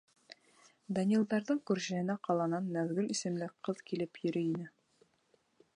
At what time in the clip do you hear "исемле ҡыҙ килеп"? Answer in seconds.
3.17-4.23